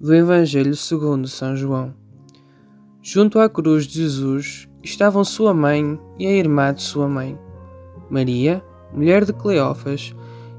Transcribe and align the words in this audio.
do 0.00 0.14
Evangelho 0.14 0.76
segundo 0.76 1.26
São 1.26 1.56
João. 1.56 1.92
Junto 3.02 3.40
à 3.40 3.48
cruz 3.48 3.84
de 3.84 3.94
Jesus 3.94 4.68
estavam 4.80 5.24
sua 5.24 5.52
mãe 5.52 5.98
e 6.16 6.26
a 6.26 6.30
irmã 6.30 6.72
de 6.72 6.82
sua 6.82 7.08
mãe, 7.08 7.36
Maria, 8.08 8.62
mulher 8.94 9.24
de 9.24 9.32
Cleófas, 9.32 10.14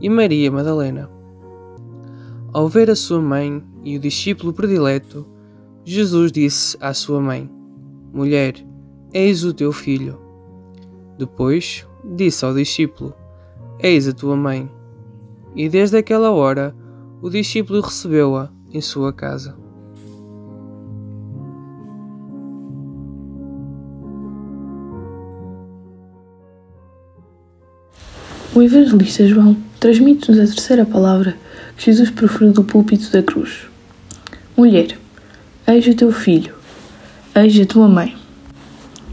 e 0.00 0.08
Maria 0.08 0.52
Madalena. 0.52 1.10
Ao 2.52 2.68
ver 2.68 2.88
a 2.90 2.94
sua 2.94 3.20
mãe 3.20 3.60
e 3.82 3.96
o 3.96 4.00
discípulo 4.00 4.52
predileto, 4.52 5.26
Jesus 5.84 6.30
disse 6.30 6.76
à 6.80 6.94
sua 6.94 7.20
mãe: 7.20 7.50
Mulher, 8.12 8.54
eis 9.12 9.42
o 9.42 9.52
teu 9.52 9.72
filho. 9.72 10.16
Depois 11.18 11.84
disse 12.04 12.44
ao 12.44 12.54
discípulo: 12.54 13.12
Eis 13.80 14.06
a 14.06 14.12
tua 14.12 14.36
mãe. 14.36 14.70
E 15.56 15.68
desde 15.68 15.96
aquela 15.96 16.30
hora 16.30 16.74
o 17.20 17.28
discípulo 17.28 17.80
recebeu-a 17.80 18.54
em 18.74 18.80
sua 18.80 19.12
casa. 19.12 19.56
O 28.52 28.62
evangelista 28.62 29.26
João 29.26 29.56
transmite-nos 29.78 30.38
a 30.38 30.52
terceira 30.52 30.84
palavra 30.84 31.36
que 31.76 31.86
Jesus 31.86 32.10
proferiu 32.10 32.52
do 32.52 32.64
púlpito 32.64 33.10
da 33.10 33.22
cruz. 33.22 33.68
Mulher, 34.56 34.98
eis 35.66 35.86
o 35.86 35.94
teu 35.94 36.12
filho, 36.12 36.54
eis 37.34 37.58
a 37.60 37.66
tua 37.66 37.88
mãe. 37.88 38.16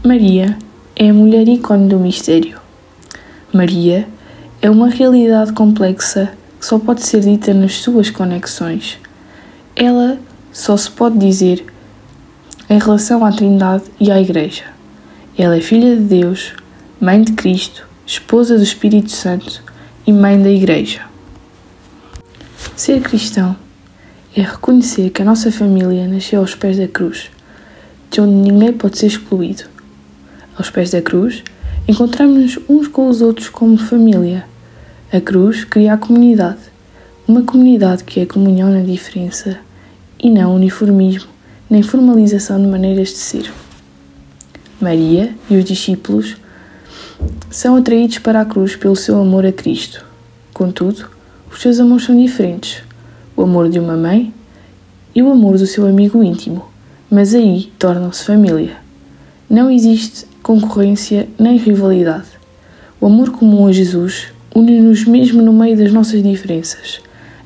Maria 0.04 0.56
é 0.94 1.10
a 1.10 1.14
mulher 1.14 1.48
ícone 1.48 1.88
do 1.88 1.98
mistério. 1.98 2.60
Maria 3.52 4.08
é 4.60 4.70
uma 4.70 4.88
realidade 4.88 5.52
complexa 5.52 6.32
que 6.58 6.66
só 6.66 6.78
pode 6.78 7.02
ser 7.02 7.20
dita 7.20 7.52
nas 7.52 7.78
suas 7.78 8.10
conexões. 8.10 9.01
Ela 9.74 10.18
só 10.52 10.76
se 10.76 10.90
pode 10.90 11.18
dizer 11.18 11.64
em 12.68 12.78
relação 12.78 13.24
à 13.24 13.32
Trindade 13.32 13.84
e 13.98 14.10
à 14.10 14.20
Igreja. 14.20 14.64
Ela 15.36 15.56
é 15.56 15.60
filha 15.60 15.96
de 15.96 16.02
Deus, 16.02 16.52
mãe 17.00 17.22
de 17.22 17.32
Cristo, 17.32 17.88
esposa 18.06 18.56
do 18.56 18.62
Espírito 18.62 19.10
Santo 19.10 19.62
e 20.06 20.12
mãe 20.12 20.40
da 20.40 20.50
Igreja. 20.50 21.00
Ser 22.76 23.00
cristão 23.00 23.56
é 24.36 24.42
reconhecer 24.42 25.08
que 25.08 25.22
a 25.22 25.24
nossa 25.24 25.50
família 25.50 26.06
nasceu 26.06 26.40
aos 26.40 26.54
pés 26.54 26.76
da 26.76 26.88
cruz, 26.88 27.30
de 28.10 28.20
onde 28.20 28.50
ninguém 28.50 28.74
pode 28.74 28.98
ser 28.98 29.06
excluído. 29.06 29.64
Aos 30.56 30.68
pés 30.68 30.90
da 30.90 31.00
cruz, 31.00 31.42
encontramos-nos 31.88 32.58
uns 32.68 32.88
com 32.88 33.08
os 33.08 33.22
outros 33.22 33.48
como 33.48 33.78
família. 33.78 34.44
A 35.10 35.20
cruz 35.20 35.64
cria 35.64 35.94
a 35.94 35.98
comunidade, 35.98 36.71
uma 37.32 37.42
comunidade 37.44 38.04
que 38.04 38.20
é 38.20 38.26
comunhão 38.26 38.70
na 38.70 38.82
diferença 38.82 39.58
e 40.20 40.28
não 40.28 40.54
uniformismo 40.54 41.30
nem 41.70 41.82
formalização 41.82 42.60
de 42.60 42.66
maneiras 42.66 43.08
de 43.08 43.16
ser. 43.16 43.50
Maria 44.78 45.34
e 45.48 45.56
os 45.56 45.64
discípulos 45.64 46.36
são 47.50 47.74
atraídos 47.74 48.18
para 48.18 48.42
a 48.42 48.44
cruz 48.44 48.76
pelo 48.76 48.94
seu 48.94 49.18
amor 49.18 49.46
a 49.46 49.52
Cristo. 49.52 50.04
Contudo, 50.52 51.08
os 51.50 51.62
seus 51.62 51.80
amores 51.80 52.04
são 52.04 52.14
diferentes: 52.14 52.82
o 53.34 53.40
amor 53.40 53.70
de 53.70 53.78
uma 53.78 53.96
mãe 53.96 54.30
e 55.14 55.22
o 55.22 55.32
amor 55.32 55.56
do 55.56 55.66
seu 55.66 55.86
amigo 55.86 56.22
íntimo, 56.22 56.68
mas 57.10 57.34
aí 57.34 57.72
tornam-se 57.78 58.26
família. 58.26 58.76
Não 59.48 59.70
existe 59.70 60.26
concorrência 60.42 61.26
nem 61.38 61.56
rivalidade. 61.56 62.28
O 63.00 63.06
amor 63.06 63.30
comum 63.30 63.66
a 63.66 63.72
Jesus 63.72 64.26
une-nos 64.54 65.06
mesmo 65.06 65.40
no 65.40 65.54
meio 65.54 65.78
das 65.78 65.90
nossas 65.90 66.22
diferenças. 66.22 67.00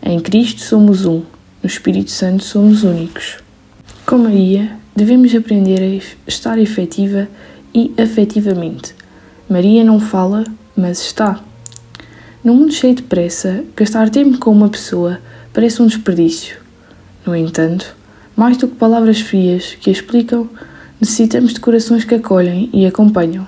Em 0.09 0.21
Cristo 0.21 0.61
somos 0.61 1.05
um, 1.05 1.25
no 1.61 1.67
Espírito 1.67 2.13
Santo 2.13 2.45
somos 2.45 2.85
únicos. 2.85 3.39
Com 4.07 4.19
Maria, 4.19 4.77
devemos 4.95 5.35
aprender 5.35 5.83
a 5.83 6.31
estar 6.31 6.61
efetiva 6.61 7.27
e 7.75 7.93
afetivamente. 7.99 8.95
Maria 9.51 9.83
não 9.83 9.99
fala, 9.99 10.45
mas 10.77 11.01
está. 11.01 11.41
Num 12.45 12.55
mundo 12.55 12.73
cheio 12.73 12.95
de 12.95 13.03
pressa, 13.03 13.65
gastar 13.75 14.09
tempo 14.09 14.39
com 14.39 14.53
uma 14.53 14.69
pessoa 14.69 15.19
parece 15.53 15.83
um 15.83 15.89
desperdício. 15.89 16.57
No 17.27 17.35
entanto, 17.35 17.93
mais 18.37 18.57
do 18.57 18.69
que 18.69 18.77
palavras 18.77 19.21
frias 19.21 19.75
que 19.75 19.91
explicam, 19.91 20.49
necessitamos 21.01 21.53
de 21.53 21.59
corações 21.59 22.05
que 22.05 22.15
acolhem 22.15 22.71
e 22.73 22.87
acompanham. 22.87 23.45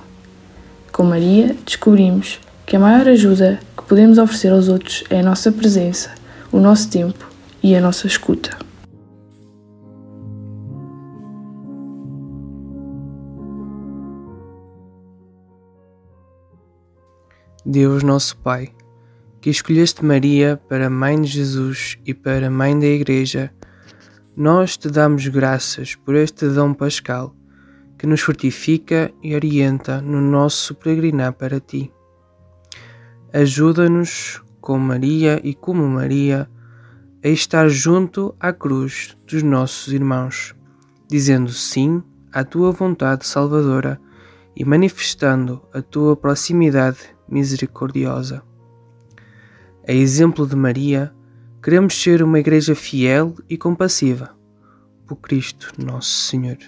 Com 0.91 1.05
Maria, 1.05 1.55
descobrimos 1.65 2.41
que 2.67 2.75
a 2.75 2.81
maior 2.81 3.07
ajuda 3.07 3.61
que 3.77 3.85
podemos 3.85 4.19
oferecer 4.19 4.51
aos 4.51 4.67
outros 4.67 5.05
é 5.09 5.21
a 5.21 5.23
nossa 5.23 5.53
presença, 5.53 6.18
o 6.53 6.59
nosso 6.59 6.91
tempo 6.91 7.29
e 7.63 7.75
a 7.75 7.81
nossa 7.81 8.07
escuta. 8.07 8.57
Deus 17.65 18.03
nosso 18.03 18.37
Pai, 18.39 18.73
que 19.43 19.51
escolheste 19.51 20.03
Maria 20.03 20.59
para 20.69 20.89
Mãe 20.89 21.21
de 21.21 21.29
Jesus 21.29 21.99
e 22.07 22.15
para 22.15 22.51
Mãe 22.51 22.79
da 22.79 22.87
Igreja, 22.87 23.53
nós 24.35 24.77
te 24.77 24.89
damos 24.89 25.27
graças 25.27 25.95
por 25.95 26.15
este 26.15 26.49
dom 26.49 26.73
pascal 26.73 27.35
que 27.99 28.07
nos 28.07 28.21
fortifica 28.21 29.13
e 29.23 29.35
orienta 29.35 30.01
no 30.01 30.21
nosso 30.21 30.75
peregrinar 30.77 31.33
para 31.33 31.61
ti. 31.61 31.93
Ajuda-nos, 33.33 34.41
com 34.61 34.79
Maria 34.79 35.41
e 35.43 35.55
como 35.55 35.87
Maria, 35.89 36.49
a 37.25 37.29
estar 37.29 37.69
junto 37.69 38.35
à 38.39 38.53
cruz 38.53 39.17
dos 39.27 39.43
nossos 39.43 39.93
irmãos, 39.93 40.55
dizendo 41.09 41.51
sim 41.51 42.03
à 42.33 42.45
tua 42.45 42.71
vontade 42.71 43.27
salvadora 43.27 44.01
e 44.55 44.65
manifestando 44.65 45.63
a 45.73 45.81
tua 45.81 46.17
proximidade 46.17 46.99
misericordiosa. 47.29 48.43
A 49.87 49.93
exemplo 49.93 50.47
de 50.47 50.55
Maria, 50.55 51.13
queremos 51.63 52.01
ser 52.01 52.23
uma 52.23 52.39
igreja 52.39 52.75
fiel 52.75 53.35
e 53.49 53.57
compassiva. 53.57 54.37
Por 55.07 55.17
Cristo, 55.17 55.73
nosso 55.79 56.11
Senhor. 56.11 56.59